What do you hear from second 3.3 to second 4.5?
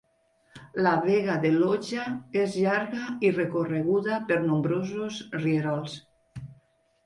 recorreguda per